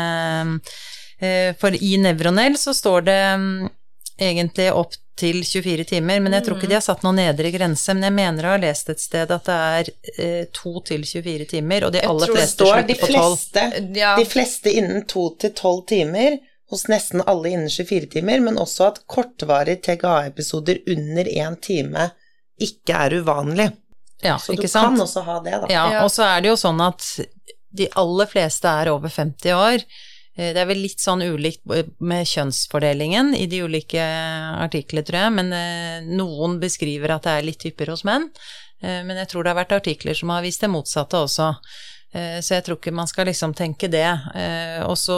Eh, 1.23 1.51
for 1.59 1.75
i 1.75 1.97
Nevronell 2.01 2.57
så 2.61 2.75
står 2.77 3.09
det 3.09 3.21
mm, 3.43 3.71
egentlig 4.23 4.69
opp 4.75 4.97
til 5.19 5.43
24 5.45 5.85
timer, 5.85 6.21
men 6.25 6.33
jeg 6.37 6.47
tror 6.47 6.57
ikke 6.57 6.71
de 6.71 6.79
har 6.79 6.85
satt 6.85 7.03
noen 7.05 7.19
nedre 7.21 7.51
grense. 7.53 7.95
Men 7.95 8.09
jeg 8.09 8.15
mener 8.17 8.47
å 8.47 8.55
ha 8.55 8.61
lest 8.63 8.89
et 8.93 9.03
sted 9.03 9.35
at 9.35 9.49
det 9.49 9.59
er 9.81 9.91
eh, 10.17 10.47
2 10.57 10.73
til 10.89 11.05
24 11.09 11.49
timer, 11.51 11.87
og 11.87 11.93
de 11.95 12.01
aller 12.09 12.33
fleste 12.33 12.69
slutter 12.69 13.01
på 13.03 13.11
12. 13.13 13.93
Ja. 13.99 14.15
De 14.19 14.25
fleste 14.29 14.73
innen 14.73 15.05
2 15.11 15.27
til 15.45 15.53
12 15.53 15.85
timer, 15.93 16.39
hos 16.73 16.87
nesten 16.89 17.21
alle 17.29 17.53
innen 17.53 17.69
24 17.71 18.09
timer, 18.15 18.41
men 18.41 18.57
også 18.61 18.89
at 18.89 19.03
kortvarige 19.11 19.83
TGA-episoder 19.85 20.81
under 20.95 21.29
én 21.29 21.59
time 21.61 22.09
ikke 22.63 22.97
er 22.97 23.19
uvanlig. 23.21 23.69
Ja, 24.23 24.39
så 24.39 24.55
du 24.57 24.63
kan 24.65 25.01
også 25.03 25.21
ha 25.27 25.41
det, 25.45 25.59
da. 25.65 25.69
Ja, 25.69 25.85
ja, 25.99 26.05
og 26.07 26.13
så 26.15 26.25
er 26.25 26.41
det 26.41 26.53
jo 26.53 26.57
sånn 26.57 26.81
at 26.81 27.05
de 27.73 27.89
aller 27.99 28.29
fleste 28.31 28.71
er 28.71 28.93
over 28.93 29.13
50 29.13 29.57
år. 29.57 29.85
Eh, 30.35 30.53
det 30.55 30.63
er 30.63 30.69
vel 30.69 30.81
litt 30.81 31.03
sånn 31.03 31.25
ulikt 31.25 31.65
med 32.01 32.29
kjønnsfordelingen 32.29 33.35
i 33.37 33.47
de 33.51 33.63
ulike 33.67 34.03
artiklene, 34.63 35.05
tror 35.07 35.27
jeg, 35.27 35.37
men 35.39 35.53
eh, 35.57 36.09
noen 36.09 36.59
beskriver 36.63 37.17
at 37.17 37.27
det 37.27 37.37
er 37.37 37.49
litt 37.49 37.67
hyppigere 37.69 37.97
hos 37.97 38.07
menn. 38.09 38.31
Eh, 38.81 39.03
men 39.07 39.19
jeg 39.21 39.33
tror 39.33 39.45
det 39.45 39.53
har 39.53 39.61
vært 39.61 39.77
artikler 39.81 40.17
som 40.19 40.33
har 40.33 40.45
vist 40.45 40.65
det 40.65 40.73
motsatte 40.73 41.25
også. 41.27 41.55
Så 42.13 42.53
jeg 42.53 42.61
tror 42.67 42.77
ikke 42.77 42.93
man 42.93 43.09
skal 43.09 43.25
liksom 43.25 43.55
tenke 43.57 43.89
det. 43.89 44.05
Og 44.85 44.99
så 45.01 45.15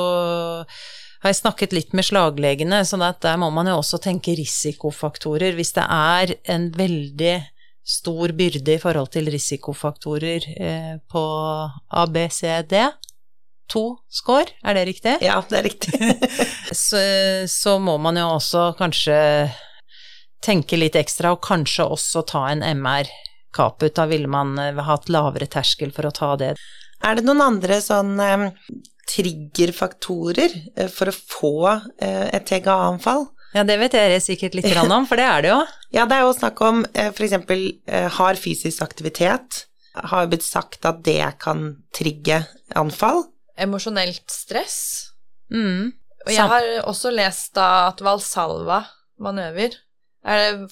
har 1.25 1.33
jeg 1.33 1.40
snakket 1.40 1.73
litt 1.75 1.97
med 1.99 2.06
slaglegene, 2.06 2.78
så 2.87 2.94
der 3.02 3.40
må 3.42 3.49
man 3.50 3.66
jo 3.66 3.80
også 3.80 3.99
tenke 3.99 4.37
risikofaktorer. 4.38 5.56
Hvis 5.59 5.75
det 5.75 5.88
er 5.90 6.37
en 6.54 6.68
veldig 6.71 7.33
stor 7.83 8.37
byrde 8.38 8.76
i 8.76 8.78
forhold 8.78 9.11
til 9.11 9.26
risikofaktorer 9.35 10.47
på 11.11 11.25
ABCD, 12.04 12.76
to 13.71 13.85
score, 14.11 14.47
er 14.64 14.76
det 14.76 14.87
riktig? 14.88 15.18
Ja, 15.25 15.40
det 15.49 15.59
er 15.61 15.66
riktig. 15.68 15.99
så, 16.87 17.00
så, 17.50 17.76
må 17.83 17.97
man 18.02 18.18
jo 18.21 18.28
også 18.37 18.73
kanskje 18.78 19.16
tenke 20.44 20.78
litt 20.78 20.97
ekstra, 20.99 21.35
og 21.35 21.44
kanskje 21.44 21.88
også 21.97 22.25
ta 22.28 22.47
en 22.52 22.64
MR. 22.80 23.11
Kaput, 23.54 23.92
da 23.94 24.09
ville 24.11 24.26
man 24.26 24.56
eh, 24.59 24.80
hatt 24.83 25.06
lavere 25.12 25.47
terskel 25.47 25.92
for 25.94 26.09
å 26.09 26.14
ta 26.14 26.33
det. 26.40 26.54
Er 27.04 27.18
det 27.18 27.23
noen 27.26 27.42
andre 27.44 27.78
sånn 27.85 28.16
um, 28.18 28.49
triggerfaktorer 29.11 30.56
uh, 30.80 30.88
for 30.90 31.12
å 31.12 31.14
få 31.14 31.54
uh, 31.71 32.26
et 32.35 32.49
TGA-anfall? 32.49 33.28
Ja, 33.54 33.62
det 33.62 33.76
vet 33.78 33.94
dere 33.94 34.18
sikkert 34.18 34.56
litt 34.59 34.66
om, 34.83 35.06
for 35.06 35.21
det 35.21 35.28
er 35.28 35.44
det 35.44 35.52
jo. 35.52 35.61
ja, 36.00 36.09
det 36.11 36.18
er 36.18 36.26
jo 36.26 36.35
snakk 36.35 36.64
om 36.66 36.83
uh, 36.83 37.06
f.eks. 37.12 37.37
hard 37.38 38.18
har 38.18 38.40
fysisk 38.42 38.83
aktivitet. 38.83 39.62
Har 39.94 40.25
jo 40.25 40.33
blitt 40.33 40.47
sagt 40.47 40.83
at 40.90 41.04
det 41.06 41.23
kan 41.44 41.68
trigge 41.94 42.42
anfall 42.75 43.23
emosjonelt 43.61 44.25
stress. 44.30 44.78
Mm. 45.52 45.92
Og 46.25 46.32
jeg 46.32 46.50
har 46.50 46.68
også 46.88 47.12
lest 47.12 47.54
da 47.58 47.88
at 47.90 48.00
Valsalva-manøver 48.04 49.76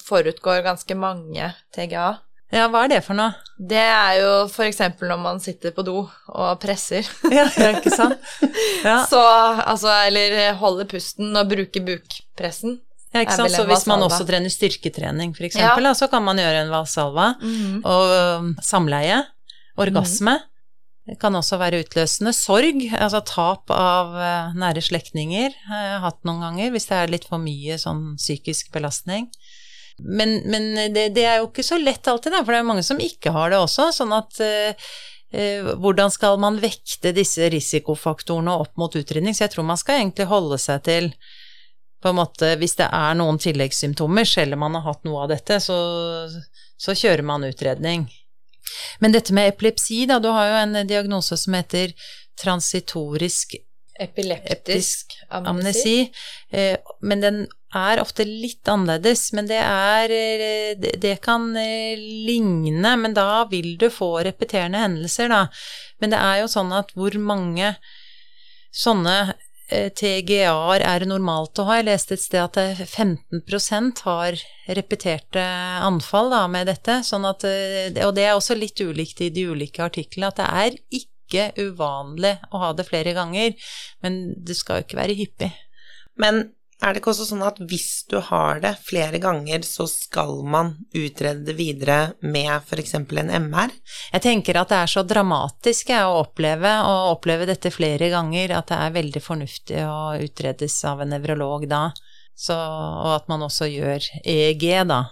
forutgår 0.01 0.63
ganske 0.65 0.95
mange 0.97 1.51
TGA. 1.75 2.13
Ja, 2.53 2.67
hva 2.69 2.83
er 2.85 2.91
det 2.91 3.01
for 3.05 3.17
noe? 3.17 3.33
Det 3.57 3.81
er 3.81 4.19
jo 4.19 4.31
eksempel 4.65 5.09
når 5.09 5.19
man 5.21 5.39
sitter 5.41 5.73
på 5.73 5.85
do 5.85 6.03
og 6.03 6.49
presser. 6.61 7.07
ja, 7.33 7.47
ikke 7.73 7.93
sant? 7.93 8.19
Ja. 8.83 9.05
Så 9.07 9.19
altså, 9.63 9.87
eller 10.09 10.57
holder 10.59 10.89
pusten 10.91 11.31
og 11.39 11.47
bruker 11.47 11.85
bukpressen. 11.87 12.81
Ja, 13.13 13.21
ikke 13.23 13.37
sant? 13.37 13.53
Så 13.53 13.63
hvis 13.69 13.85
man 13.87 14.03
også 14.03 14.25
trener 14.27 14.51
styrketrening, 14.51 15.31
eksempel, 15.31 15.87
ja. 15.87 15.93
så 15.95 16.09
kan 16.11 16.25
man 16.25 16.41
gjøre 16.41 16.65
en 16.65 16.73
valsalva. 16.73 17.35
Mm 17.39 17.53
-hmm. 17.53 17.77
Og 17.87 18.63
samleie, 18.65 19.23
orgasme. 19.77 20.33
Mm. 20.33 20.52
Det 21.03 21.17
kan 21.19 21.35
også 21.35 21.57
være 21.59 21.81
utløsende. 21.83 22.31
Sorg, 22.35 22.79
altså 22.95 23.19
tap 23.27 23.71
av 23.75 24.13
eh, 24.15 24.53
nære 24.59 24.83
slektninger, 24.83 25.55
har 25.67 25.83
jeg 25.83 26.03
hatt 26.05 26.21
noen 26.23 26.45
ganger, 26.45 26.71
hvis 26.71 26.87
det 26.87 26.99
er 26.99 27.11
litt 27.11 27.27
for 27.27 27.43
mye 27.43 27.75
sånn 27.81 28.13
psykisk 28.15 28.71
belastning. 28.75 29.27
Men, 29.99 30.39
men 30.49 30.69
det, 30.95 31.09
det, 31.17 31.25
er 31.27 31.41
jo 31.41 31.49
ikke 31.49 31.65
så 31.65 31.77
lett 31.77 32.07
alltid, 32.07 32.33
for 32.39 32.55
det 32.55 32.61
er 32.61 32.69
mange 32.71 32.85
som 32.87 33.01
ikke 33.03 33.33
har 33.35 33.51
det 33.51 33.59
også. 33.59 33.89
Sånn 33.99 34.15
at 34.15 34.39
eh, 34.43 34.87
eh, 35.35 35.73
hvordan 35.83 36.13
skal 36.13 36.39
man 36.41 36.61
vekte 36.63 37.11
disse 37.15 37.51
risikofaktorene 37.51 38.55
opp 38.63 38.79
mot 38.79 38.95
utredning? 38.95 39.35
Så 39.35 39.45
jeg 39.45 39.57
tror 39.57 39.67
man 39.67 39.81
skal 39.81 39.99
egentlig 40.01 40.31
holde 40.31 40.61
seg 40.61 40.85
til 40.87 41.11
på 42.03 42.11
en 42.11 42.17
måte, 42.19 42.57
Hvis 42.59 42.75
det 42.75 42.89
er 42.91 43.13
noen 43.15 43.37
tilleggssymptomer, 43.39 44.27
selv 44.27 44.57
om 44.57 44.65
man 44.65 44.73
har 44.75 44.89
hatt 44.89 45.05
noe 45.07 45.21
av 45.23 45.29
dette, 45.31 45.59
så, 45.63 45.77
så 46.75 46.95
kjører 46.99 47.23
man 47.23 47.47
utredning. 47.47 48.09
Men 48.99 49.15
dette 49.15 49.35
med 49.35 49.53
epilepsi, 49.53 50.05
da, 50.09 50.19
du 50.19 50.29
har 50.33 50.49
jo 50.49 50.61
en 50.61 50.87
diagnose 50.87 51.37
som 51.39 51.57
heter 51.57 51.93
transitorisk 52.39 53.55
Epileptisk 53.99 55.13
amnesi. 55.29 55.49
amnesi. 55.49 56.11
Eh, 56.49 56.77
men 57.05 57.21
den 57.21 57.43
er 57.73 58.01
ofte 58.01 58.25
litt 58.25 58.67
annerledes, 58.69 59.27
men 59.37 59.49
det 59.49 59.59
er 59.61 60.13
eh, 60.13 60.97
Det 61.01 61.15
kan 61.21 61.51
eh, 61.57 61.97
ligne, 61.97 62.95
men 62.97 63.13
da 63.13 63.45
vil 63.51 63.75
du 63.77 63.89
få 63.93 64.23
repeterende 64.25 64.81
hendelser, 64.81 65.29
da. 65.29 65.45
Men 66.01 66.13
det 66.13 66.21
er 66.21 66.41
jo 66.41 66.49
sånn 66.51 66.73
at 66.73 66.93
hvor 66.97 67.13
mange 67.21 67.75
sånne 68.73 69.35
TGA-er 69.97 70.83
er 70.85 71.05
normalt 71.09 71.59
å 71.59 71.65
ha. 71.67 71.79
Jeg 71.79 71.87
leste 71.89 72.17
et 72.17 72.23
sted 72.23 72.41
at 72.43 72.59
15% 72.87 74.03
har 74.07 74.39
repeterte 74.77 75.43
anfall 75.83 76.31
da, 76.33 76.45
med 76.51 76.69
dette. 76.71 77.01
Sånn 77.07 77.27
at, 77.29 77.45
eh, 77.47 77.91
og 78.05 78.15
det 78.17 78.27
er 78.27 78.35
også 78.37 78.57
litt 78.57 78.79
ulikt 78.83 79.23
i 79.25 79.31
de 79.33 79.47
ulike 79.51 79.83
artiklene, 79.85 80.31
at 80.31 80.41
det 80.41 80.49
er 80.49 80.79
ikke 81.01 81.49
uvanlig 81.57 82.35
å 82.53 82.61
ha 82.61 82.73
det 82.77 82.87
flere 82.87 83.15
ganger, 83.17 83.55
men 84.05 84.19
det 84.45 84.57
skal 84.59 84.79
jo 84.79 84.87
ikke 84.87 85.01
være 85.01 85.17
hyppig. 85.17 85.53
Men 86.21 86.45
er 86.83 86.93
det 86.93 86.99
ikke 86.99 87.13
også 87.13 87.25
sånn 87.29 87.43
at 87.45 87.59
hvis 87.63 88.03
du 88.11 88.17
har 88.27 88.59
det 88.63 88.73
flere 88.83 89.19
ganger, 89.23 89.63
så 89.63 89.85
skal 89.89 90.41
man 90.43 90.73
utrede 90.91 91.45
det 91.47 91.55
videre 91.57 91.97
med 92.19 92.51
f.eks. 92.59 92.95
en 92.99 93.31
MR? 93.47 93.71
Jeg 94.11 94.25
tenker 94.25 94.59
at 94.59 94.73
det 94.73 94.81
er 94.81 94.91
så 94.91 95.05
dramatisk 95.07 95.93
å 95.95 96.19
oppleve, 96.19 96.73
å 96.83 97.13
oppleve 97.13 97.47
dette 97.49 97.71
flere 97.73 98.11
ganger, 98.13 98.57
at 98.57 98.69
det 98.71 98.79
er 98.79 98.97
veldig 98.99 99.23
fornuftig 99.23 99.81
å 99.87 100.13
utredes 100.19 100.77
av 100.89 101.03
en 101.03 101.13
nevrolog 101.15 101.67
da. 101.71 101.87
Så, 102.35 102.55
og 102.57 103.11
at 103.15 103.29
man 103.29 103.45
også 103.45 103.69
gjør 103.69 104.03
EEG, 104.25 104.65
da, 104.89 105.03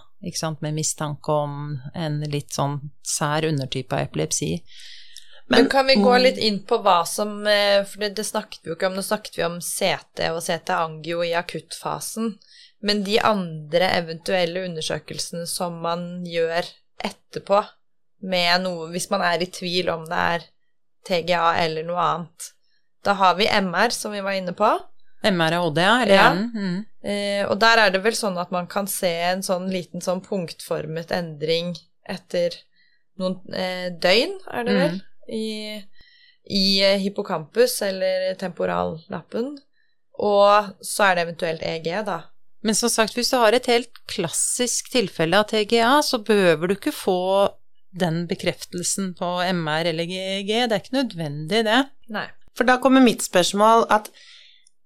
med 0.60 0.74
mistanke 0.76 1.34
om 1.34 1.78
en 1.94 2.20
litt 2.30 2.52
sånn 2.54 2.80
sær 3.06 3.46
undertype 3.48 3.96
av 3.96 4.10
epilepsi. 4.10 4.58
Men, 5.52 5.68
kan 5.72 5.86
vi 5.86 5.98
gå 6.00 6.12
litt 6.18 6.38
inn 6.40 6.62
på 6.68 6.78
hva 6.84 7.02
som 7.08 7.42
eh, 7.46 7.82
For 7.88 8.04
det, 8.04 8.14
det 8.18 8.24
snakket 8.28 8.62
vi 8.62 8.72
jo 8.72 8.76
ikke 8.78 8.88
om. 8.90 8.96
Nå 8.98 9.04
snakket 9.04 9.38
vi 9.38 9.44
om 9.46 9.58
CT 9.62 10.24
og 10.32 10.40
CT-angio 10.44 11.24
i 11.26 11.34
akuttfasen. 11.38 12.32
Men 12.82 13.04
de 13.06 13.18
andre 13.22 13.90
eventuelle 13.98 14.64
undersøkelsene 14.66 15.46
som 15.46 15.78
man 15.84 16.24
gjør 16.26 16.66
etterpå, 17.02 17.62
med 18.22 18.62
noe 18.62 18.88
Hvis 18.92 19.08
man 19.10 19.24
er 19.26 19.42
i 19.42 19.50
tvil 19.50 19.90
om 19.90 20.04
det 20.06 20.24
er 20.36 20.48
TGA 21.08 21.56
eller 21.64 21.86
noe 21.86 22.02
annet. 22.06 22.52
Da 23.02 23.16
har 23.18 23.34
vi 23.34 23.48
MR, 23.50 23.90
som 23.90 24.12
vi 24.14 24.20
var 24.22 24.38
inne 24.38 24.54
på. 24.54 24.68
MR 25.26 25.56
og 25.58 25.72
OD, 25.72 25.80
ja. 25.82 25.94
Ja. 26.06 26.28
Mm. 26.34 26.84
Eh, 27.02 27.42
og 27.48 27.56
der 27.62 27.82
er 27.82 27.94
det 27.94 28.02
vel 28.04 28.14
sånn 28.14 28.38
at 28.38 28.52
man 28.54 28.68
kan 28.70 28.86
se 28.90 29.10
en 29.26 29.42
sånn 29.42 29.68
liten 29.70 30.02
sånn 30.02 30.22
punktformet 30.22 31.10
endring 31.14 31.74
etter 32.06 32.54
noen 33.18 33.40
eh, 33.54 33.90
døgn, 34.02 34.38
er 34.50 34.66
det 34.66 34.76
vel, 34.78 35.00
i, 35.28 35.78
i 36.50 36.66
eh, 36.82 36.98
hippocampus 37.02 37.80
eller 37.86 38.34
temporallappen. 38.40 39.54
Og 40.22 40.74
så 40.84 41.08
er 41.08 41.16
det 41.16 41.26
eventuelt 41.26 41.64
EG, 41.66 41.88
da. 42.06 42.20
Men 42.62 42.76
som 42.78 42.90
sagt, 42.92 43.16
hvis 43.18 43.32
du 43.32 43.38
har 43.40 43.54
et 43.56 43.66
helt 43.66 43.96
klassisk 44.10 44.92
tilfelle 44.92 45.38
av 45.38 45.48
TGA, 45.50 45.96
så 46.06 46.20
behøver 46.22 46.70
du 46.70 46.76
ikke 46.76 46.94
få 46.94 47.22
den 47.92 48.22
bekreftelsen 48.30 49.12
på 49.18 49.30
MR 49.52 49.90
eller 49.90 50.06
GEG. 50.08 50.52
Det 50.68 50.76
er 50.76 50.84
ikke 50.84 51.00
nødvendig, 51.00 51.64
det. 51.66 51.80
Nei. 52.14 52.28
For 52.56 52.68
da 52.68 52.78
kommer 52.80 53.04
mitt 53.04 53.24
spørsmål 53.24 53.88
at 53.92 54.12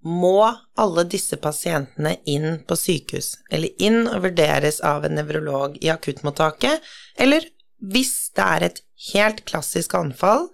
må 0.07 0.47
alle 0.79 1.03
disse 1.11 1.37
pasientene 1.43 2.15
inn 2.31 2.61
på 2.69 2.77
sykehus, 2.79 3.33
eller 3.51 3.83
inn 3.83 4.05
og 4.07 4.23
vurderes 4.29 4.79
av 4.87 5.05
en 5.07 5.17
nevrolog 5.19 5.77
i 5.83 5.91
akuttmottaket, 5.91 6.85
eller 7.19 7.49
hvis 7.83 8.31
det 8.37 8.45
er 8.45 8.67
et 8.69 8.81
helt 9.13 9.45
klassisk 9.49 9.95
anfall, 9.99 10.49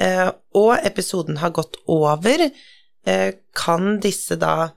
eh, 0.00 0.30
og 0.56 0.72
episoden 0.86 1.40
har 1.42 1.54
gått 1.56 1.76
over, 1.86 2.48
eh, 3.06 3.30
kan 3.54 4.00
disse 4.00 4.36
da 4.40 4.72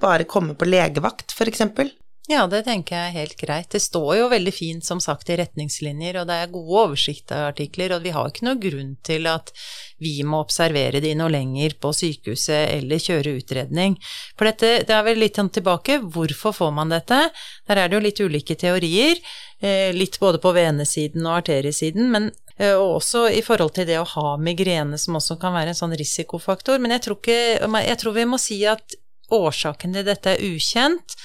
bare 0.00 0.24
komme 0.24 0.54
på 0.54 0.68
legevakt, 0.68 1.32
for 1.36 1.50
eksempel? 1.50 1.90
Ja, 2.30 2.44
det 2.46 2.60
tenker 2.62 2.94
jeg 2.94 3.08
er 3.08 3.14
helt 3.24 3.32
greit. 3.40 3.72
Det 3.74 3.80
står 3.82 4.10
jo 4.20 4.26
veldig 4.30 4.52
fint, 4.54 4.84
som 4.86 5.00
sagt, 5.02 5.32
i 5.32 5.36
retningslinjer, 5.40 6.20
og 6.20 6.28
det 6.28 6.36
er 6.38 6.52
gode 6.52 6.84
oversiktartikler, 6.84 7.96
og 7.96 8.04
vi 8.04 8.12
har 8.14 8.28
ikke 8.30 8.46
noe 8.46 8.60
grunn 8.62 8.92
til 9.02 9.26
at 9.26 9.50
vi 9.98 10.12
må 10.22 10.38
observere 10.44 11.00
de 11.02 11.10
noe 11.18 11.32
lenger 11.32 11.74
på 11.82 11.90
sykehuset 11.96 12.76
eller 12.76 13.02
kjøre 13.02 13.32
utredning. 13.40 13.96
For 14.38 14.46
dette, 14.46 14.84
det 14.86 14.94
er 14.94 15.08
vel 15.08 15.18
litt 15.24 15.42
sånn 15.42 15.50
tilbake, 15.58 15.98
hvorfor 16.06 16.54
får 16.60 16.70
man 16.78 16.94
dette? 16.94 17.18
Der 17.66 17.82
er 17.82 17.90
det 17.90 17.98
jo 17.98 18.04
litt 18.06 18.22
ulike 18.22 18.54
teorier, 18.62 19.18
eh, 19.58 19.90
litt 19.96 20.20
både 20.22 20.38
på 20.38 20.54
venesiden 20.54 21.26
og 21.26 21.40
arteriesiden, 21.40 22.14
men 22.14 22.30
eh, 22.60 22.76
og 22.76 23.00
også 23.00 23.26
i 23.34 23.42
forhold 23.42 23.74
til 23.74 23.90
det 23.90 23.98
å 23.98 24.06
ha 24.14 24.38
migrene, 24.38 25.02
som 25.02 25.18
også 25.18 25.40
kan 25.42 25.58
være 25.58 25.74
en 25.74 25.82
sånn 25.82 25.98
risikofaktor. 25.98 26.78
Men 26.78 26.94
jeg 26.94 27.08
tror, 27.08 27.18
ikke, 27.18 27.84
jeg 27.90 28.02
tror 28.04 28.20
vi 28.22 28.30
må 28.30 28.38
si 28.38 28.62
at 28.70 29.00
årsaken 29.34 29.98
til 29.98 30.06
dette 30.06 30.36
er 30.36 30.46
ukjent, 30.46 31.18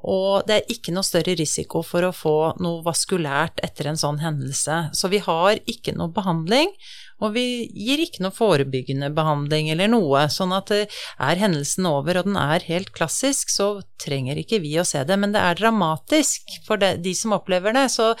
og 0.00 0.46
det 0.48 0.56
er 0.56 0.72
ikke 0.72 0.94
noe 0.94 1.04
større 1.04 1.34
risiko 1.36 1.82
for 1.84 2.06
å 2.06 2.14
få 2.16 2.34
noe 2.62 2.80
vaskulært 2.86 3.60
etter 3.64 3.90
en 3.90 3.98
sånn 4.00 4.20
hendelse. 4.22 4.78
Så 4.96 5.10
vi 5.12 5.20
har 5.24 5.60
ikke 5.68 5.92
noe 5.96 6.12
behandling, 6.14 6.72
og 7.20 7.34
vi 7.34 7.44
gir 7.76 8.00
ikke 8.00 8.24
noe 8.24 8.32
forebyggende 8.32 9.10
behandling 9.16 9.68
eller 9.74 9.90
noe. 9.92 10.24
Sånn 10.32 10.54
at 10.56 10.72
eh, 10.72 11.00
er 11.20 11.42
hendelsen 11.42 11.88
over 11.90 12.22
og 12.22 12.30
den 12.30 12.38
er 12.40 12.64
helt 12.70 12.94
klassisk, 12.96 13.52
så 13.52 13.82
trenger 14.00 14.40
ikke 14.40 14.62
vi 14.64 14.72
å 14.80 14.86
se 14.88 15.04
det. 15.04 15.20
Men 15.20 15.36
det 15.36 15.44
er 15.44 15.60
dramatisk 15.60 16.56
for 16.64 16.80
de 16.80 17.14
som 17.16 17.36
opplever 17.36 17.76
det, 17.76 17.90
så 17.92 18.14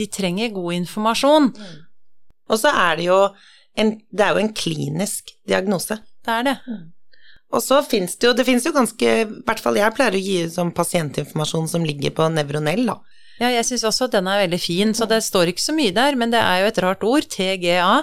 de 0.00 0.08
trenger 0.10 0.54
god 0.56 0.80
informasjon. 0.80 1.52
Og 2.50 2.58
så 2.58 2.74
er 2.74 2.98
det 2.98 3.06
jo 3.06 3.20
en, 3.78 4.00
det 4.10 4.26
er 4.26 4.34
jo 4.34 4.42
en 4.42 4.56
klinisk 4.56 5.30
diagnose. 5.46 6.00
Det 6.26 6.40
er 6.40 6.48
det. 6.50 6.56
Og 7.50 7.62
så 7.64 7.80
finnes 7.82 8.14
det 8.16 8.28
jo, 8.28 8.34
det 8.36 8.46
finnes 8.46 8.66
jo 8.66 8.74
ganske, 8.74 9.14
i 9.24 9.28
hvert 9.46 9.62
fall 9.62 9.78
jeg 9.80 9.96
pleier 9.96 10.16
å 10.16 10.22
gi 10.22 10.36
sånn 10.52 10.74
pasientinformasjon 10.74 11.70
som 11.72 11.86
ligger 11.86 12.14
på 12.14 12.28
Nevronell, 12.30 12.86
da. 12.92 13.00
Ja, 13.40 13.48
jeg 13.54 13.64
syns 13.64 13.86
også 13.88 14.04
at 14.04 14.12
den 14.12 14.26
er 14.28 14.42
veldig 14.42 14.58
fin, 14.60 14.90
så 14.92 15.06
det 15.08 15.22
står 15.24 15.48
ikke 15.48 15.62
så 15.64 15.72
mye 15.72 15.94
der, 15.96 16.16
men 16.20 16.28
det 16.28 16.42
er 16.44 16.58
jo 16.60 16.66
et 16.68 16.80
rart 16.84 17.04
ord, 17.08 17.24
TGA. 17.32 17.94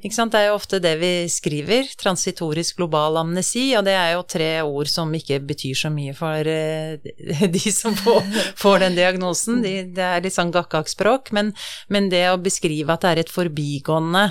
Ikke 0.00 0.16
sant? 0.16 0.32
Det 0.32 0.40
er 0.40 0.46
jo 0.48 0.54
ofte 0.56 0.80
det 0.80 0.94
vi 1.02 1.10
skriver, 1.28 1.90
transitorisk 2.00 2.80
global 2.80 3.20
amnesi, 3.20 3.66
og 3.76 3.84
det 3.84 3.92
er 3.92 4.14
jo 4.14 4.24
tre 4.24 4.48
ord 4.64 4.88
som 4.88 5.12
ikke 5.12 5.42
betyr 5.52 5.76
så 5.76 5.92
mye 5.92 6.16
for 6.16 6.48
eh, 6.48 6.96
de 7.58 7.74
som 7.76 7.92
får, 8.00 8.24
får 8.56 8.86
den 8.86 8.96
diagnosen. 8.96 9.60
De, 9.66 9.82
det 9.98 10.08
er 10.08 10.24
litt 10.24 10.38
sånn 10.38 10.54
gakkak-språk, 10.56 11.28
men, 11.36 11.52
men 11.92 12.08
det 12.08 12.30
å 12.32 12.40
beskrive 12.40 12.96
at 12.96 13.04
det 13.04 13.12
er 13.12 13.26
et 13.26 13.36
forbigående 13.36 14.30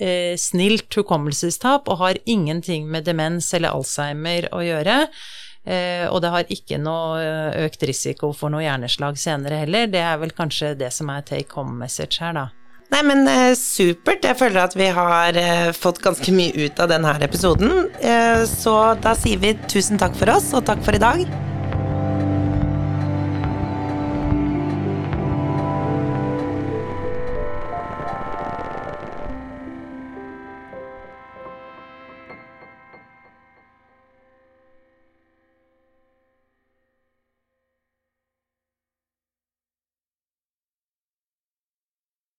eh, 0.00 0.36
snilt 0.40 0.92
hukommelsestap 0.96 1.88
og 1.88 2.00
har 2.02 2.20
ingenting 2.24 2.88
med 2.90 3.06
demens 3.08 3.52
eller 3.56 3.76
Alzheimer 3.76 4.48
å 4.54 4.62
gjøre. 4.64 5.06
Eh, 5.66 6.06
og 6.06 6.20
det 6.22 6.30
har 6.30 6.52
ikke 6.52 6.78
noe 6.78 7.18
eh, 7.22 7.64
økt 7.66 7.82
risiko 7.88 8.30
for 8.36 8.54
noe 8.54 8.62
hjerneslag 8.62 9.18
senere 9.18 9.64
heller. 9.64 9.90
Det 9.90 10.02
er 10.02 10.20
vel 10.22 10.34
kanskje 10.36 10.76
det 10.78 10.92
som 10.94 11.10
er 11.10 11.26
take 11.26 11.58
home 11.58 11.74
message 11.80 12.22
her, 12.22 12.36
da. 12.36 12.46
Nei, 12.94 13.02
men 13.02 13.26
eh, 13.26 13.50
supert. 13.58 14.22
Jeg 14.28 14.38
føler 14.38 14.62
at 14.62 14.78
vi 14.78 14.86
har 14.94 15.40
eh, 15.40 15.72
fått 15.74 15.98
ganske 16.04 16.36
mye 16.36 16.54
ut 16.68 16.78
av 16.84 16.92
denne 16.94 17.16
episoden. 17.26 17.90
Så 18.46 18.78
da 19.02 19.16
sier 19.18 19.42
vi 19.42 19.56
tusen 19.66 19.98
takk 19.98 20.14
for 20.18 20.36
oss, 20.36 20.52
og 20.54 20.68
takk 20.70 20.86
for 20.86 20.94
i 20.94 21.02
dag. 21.02 21.45